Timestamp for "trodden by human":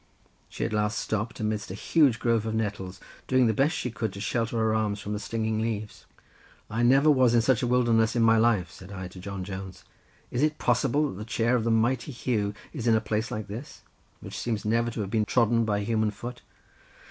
15.25-16.09